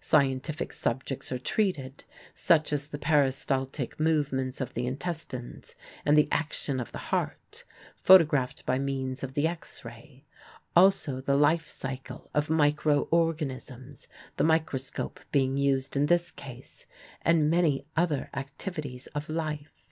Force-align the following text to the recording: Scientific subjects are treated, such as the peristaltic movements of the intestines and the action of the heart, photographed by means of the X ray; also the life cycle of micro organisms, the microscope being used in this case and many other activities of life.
Scientific 0.00 0.74
subjects 0.74 1.32
are 1.32 1.38
treated, 1.38 2.04
such 2.34 2.70
as 2.70 2.86
the 2.88 2.98
peristaltic 2.98 3.98
movements 3.98 4.60
of 4.60 4.74
the 4.74 4.86
intestines 4.86 5.74
and 6.04 6.18
the 6.18 6.28
action 6.30 6.78
of 6.80 6.92
the 6.92 6.98
heart, 6.98 7.64
photographed 7.96 8.66
by 8.66 8.78
means 8.78 9.22
of 9.24 9.32
the 9.32 9.48
X 9.48 9.82
ray; 9.82 10.26
also 10.76 11.18
the 11.22 11.34
life 11.34 11.70
cycle 11.70 12.28
of 12.34 12.50
micro 12.50 13.04
organisms, 13.10 14.06
the 14.36 14.44
microscope 14.44 15.18
being 15.32 15.56
used 15.56 15.96
in 15.96 16.04
this 16.04 16.30
case 16.30 16.84
and 17.22 17.48
many 17.48 17.86
other 17.96 18.28
activities 18.34 19.06
of 19.14 19.30
life. 19.30 19.86